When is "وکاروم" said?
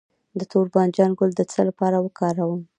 2.05-2.61